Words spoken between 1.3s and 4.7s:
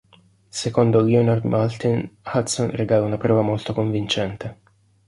Maltin "Hudson regala una prova molto convincente".